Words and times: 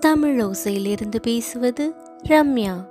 தமிழோசையிலிருந்து 0.00 1.20
பேசுவது 1.22 1.94
ரம்யா. 2.22 2.86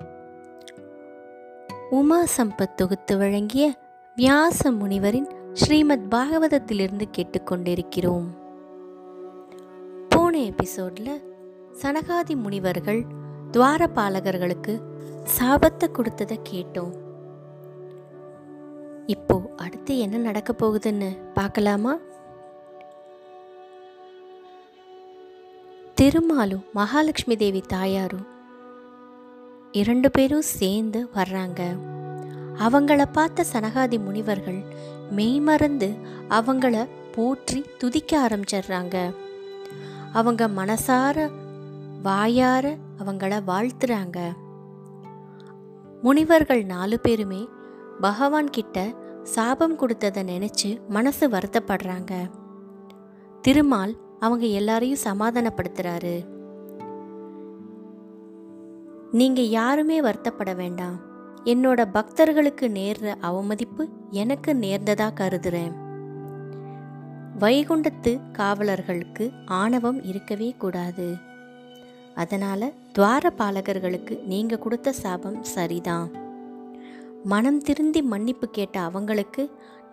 உமா 1.89 2.23
சம்பத் 2.37 2.73
தொகுத்து 2.75 3.17
வழங்கிய 3.17 3.75
வியாச 4.15 4.71
முனிவரின் 4.71 5.27
ஸ்ரீமத் 5.53 6.05
பாகவதத்திலிருந்து 6.09 7.05
கேட்டுக்கொண்டிருக்கிறோம். 7.17 8.25
போன 10.09 10.37
எபிசோட்ல 10.37 11.23
சனகாதி 11.81 12.35
முனிவர்கள் 12.35 13.05
துவாரபாலகர்களுக்கு 13.51 14.79
சாபத்தை 15.39 15.91
கொடுத்ததை 15.91 16.39
கேட்டோம். 16.51 16.93
இப்போ 19.05 19.41
அடுத்து 19.55 19.97
என்ன 19.97 20.17
நடக்க 20.17 20.53
போகுதுன்னு 20.53 21.17
பார்க்கலாமா? 21.33 21.97
திருமாலும் 26.01 26.63
மகாலட்சுமி 26.73 27.35
தேவி 27.35 27.61
தாயாரும் 27.61 28.25
இரண்டு 29.71 30.11
பேரும் 30.11 30.41
சேர்ந்து 30.41 31.09
வர்றாங்க. 31.13 31.61
அவங்கள 32.59 33.05
பார்த்த 33.11 33.45
சனகாதி 33.53 33.97
முனிவர்கள் 33.99 34.63
மெய்மறந்து 35.11 35.95
அவங்கள 36.29 36.89
போற்றி 37.11 37.65
துதிக்க 37.77 38.27
ஆரம்பிச்சிடுறாங்க. 38.27 39.15
அவங்க 40.13 40.47
மனசார 40.47 41.31
வாயார 42.03 42.77
அவங்கள 43.03 43.41
வாழ்த்துறாங்க. 43.51 44.17
முனிவர்கள் 46.01 46.65
நாலு 46.65 46.99
பேருமே 46.99 47.47
பகவான் 48.01 48.49
கிட்ட 48.49 48.93
சாபம் 49.23 49.75
கொடுத்ததை 49.75 50.23
நினைச்சு 50.23 50.87
மனசு 50.87 51.29
வருத்தப்படுறாங்க. 51.29 52.31
திருமால் 53.41 54.03
அவங்க 54.25 54.45
எல்லாரையும் 54.45 55.03
சமாதானப்படுத்துறாரு. 55.03 56.15
நீங்க 59.11 59.41
யாருமே 59.41 60.01
வருத்தப்பட 60.01 60.55
வேண்டாம். 60.55 60.99
என்னோட 61.43 61.85
பக்தர்களுக்கு 61.91 62.67
நேர்ற 62.67 63.13
அவமதிப்பு 63.21 63.87
எனக்கு 64.09 64.53
நேர்ந்ததா 64.53 65.09
கருதுறேன். 65.15 65.73
வைகுண்டத்து 67.39 68.19
காவலர்களுக்கு 68.37 69.25
ஆணவம் 69.45 70.03
இருக்கவே 70.03 70.55
கூடாது. 70.57 71.05
அதனால 72.15 72.71
துவாரபாலகர்களுக்கு 72.97 74.23
நீங்க 74.23 74.57
கொடுத்த 74.57 74.91
சாபம் 74.91 75.43
சரிதான். 75.43 76.09
மனம் 77.23 77.61
திருந்தி 77.61 78.01
மன்னிப்பு 78.01 78.47
கேட்ட 78.49 78.79
அவங்களுக்கு 78.79 79.43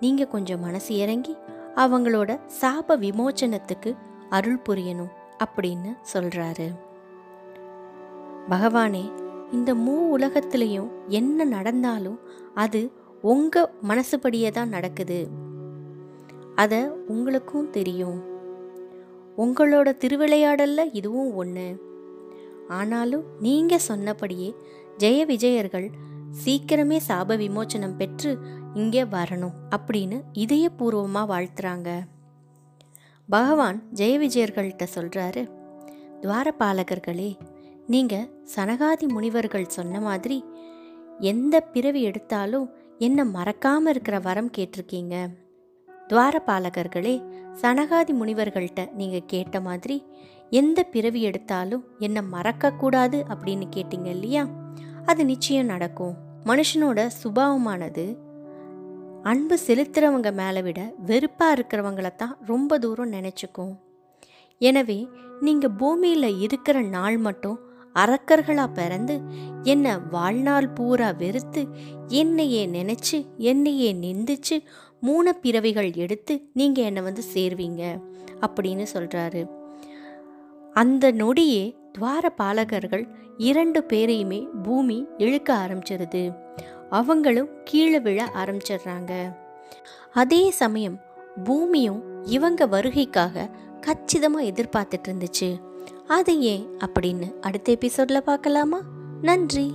நீங்க 0.00 0.24
கொஞ்சம் 0.24 0.60
மனசு 0.60 0.96
இறங்கி 0.96 1.36
அவங்களோட 1.76 2.30
சாப 2.60 2.96
விமோச்சனத்துக்கு 2.96 3.90
அருள் 4.32 4.64
புரியணும் 4.68 5.12
அப்படின்னு 5.44 5.90
சொல்கிறாரு 6.12 6.68
பகவானே 8.50 9.04
இந்த 9.52 9.70
மூ 9.74 9.94
உலகத்திலையும் 10.16 10.90
என்ன 11.08 11.44
நடந்தாலும் 11.44 12.18
அது 12.54 12.80
உங்கள் 13.22 13.72
மனசுபடியே 13.88 14.50
தான் 14.50 14.68
நடக்குது. 14.68 15.18
அதை 16.54 16.80
உங்களுக்கும் 17.12 17.70
தெரியும். 17.70 18.18
உங்களோட 19.36 19.88
திருவிளையாடலில் 19.96 20.92
இதுவும் 20.92 21.34
ஒன்று 21.34 21.66
ஆனாலும் 22.68 23.24
நீங்கள் 23.40 23.86
சொன்னபடியே 23.88 24.50
ஜெய 24.98 25.20
விஜயர்கள் 25.26 25.88
சீக்கிரமே 26.44 26.98
சாப 27.08 27.36
விமோச்சனம் 27.36 27.96
பெற்று 27.96 28.30
இங்கே 28.74 29.04
வரணும் 29.14 29.56
அப்படின்னு 29.76 30.18
இதயபூர்வமாக 30.44 31.30
வாழ்த்துறாங்க. 31.32 31.90
பகவான் 33.28 33.82
ஜெய 33.94 34.14
விஜயர்கள்ட்ட 34.22 34.86
சொல்கிறாரு 34.94 35.42
துவாரபாலகர்களே 36.20 37.34
நீங்கள் 37.86 38.28
சனகாதி 38.54 39.08
முனிவர்கள் 39.08 39.66
சொன்ன 39.66 40.00
மாதிரி 40.00 40.44
எந்த 41.20 41.60
பிறவி 41.60 42.02
எடுத்தாலும் 42.02 42.66
என்ன 42.98 43.24
மறக்காமல் 43.24 43.92
இருக்கிற 43.92 44.18
வரம் 44.18 44.50
கேட்டிருக்கீங்க? 44.58 45.14
துவாரபாலகர்களே 46.08 47.14
சனகாதி 47.60 48.12
முனிவர்கள்ட்ட 48.20 48.92
நீங்கள் 48.92 49.26
கேட்ட 49.26 49.60
மாதிரி 49.60 50.04
எந்த 50.50 50.82
பிறவி 50.82 51.22
எடுத்தாலும் 51.22 51.84
என்னை 51.98 52.22
மறக்கக்கூடாது 52.32 53.18
அப்படின்னு 53.28 53.66
கேட்டீங்க 53.76 54.06
இல்லையா? 54.06 54.48
அது 55.04 55.24
நிச்சயம் 55.24 55.66
நடக்கும். 55.66 56.14
மனுஷனோட 56.46 57.10
சுபாவமானது 57.22 58.16
அன்பு 59.24 59.58
செலுத்துகிறவங்க 59.66 60.32
மேலே 60.32 60.62
விட 60.62 60.94
வெறுப்பாக 61.06 61.54
இருக்கிறவங்கள 61.54 62.16
தான் 62.16 62.38
ரொம்ப 62.46 62.78
தூரம் 62.78 63.12
நினச்சிக்கும். 63.12 63.74
எனவே 64.60 65.08
நீங்கள் 65.40 65.70
பூமியில் 65.70 66.38
இருக்கிற 66.38 66.80
நாள் 66.80 67.18
மட்டும் 67.18 67.58
அரக்கர்களாக 67.94 68.74
பிறந்து 68.74 69.20
என்னை 69.62 69.98
வாழ்நாள் 70.10 70.68
பூரா 70.68 71.10
வெறுத்து 71.10 71.62
என்னையே 72.08 72.66
நினச்சி 72.66 73.26
என்னையே 73.36 73.92
நிந்திச்சு 73.92 74.56
மூணு 75.00 75.34
பிறவிகள் 75.34 75.92
எடுத்து 75.94 76.48
நீங்கள் 76.52 76.84
என்னை 76.84 77.02
வந்து 77.02 77.22
சேர்வீங்க 77.34 77.82
அப்படின்னு 78.40 78.86
சொல்கிறாரு 78.94 79.46
அந்த 80.72 81.12
நொடியே 81.12 81.74
துவார 81.92 82.30
பாலகர்கள் 82.30 83.04
இரண்டு 83.36 83.86
பேரையுமே 83.88 84.48
பூமி 84.62 85.06
இழுக்க 85.18 85.54
ஆரம்பிச்சிருது 85.54 86.32
அவங்களும் 86.92 87.48
கீழே 87.64 88.00
விழ 88.00 88.30
ஆரம்பிச்சிடுறாங்க. 88.36 89.12
அதே 90.12 90.50
சமயம் 90.50 91.00
பூமியும் 91.44 92.24
இவங்க 92.24 92.66
வருகைக்காக 92.66 93.50
கச்சிதமாக 93.80 94.44
எதிர்பார்த்துட்டு 94.44 95.08
இருந்துச்சு. 95.08 95.60
அது 96.08 96.40
ஏன் 96.40 96.66
அப்படின்னு 96.78 97.38
அடுத்த 97.40 97.72
எபிசோடில் 97.72 98.22
பார்க்கலாமா? 98.22 98.80
நன்றி. 99.22 99.72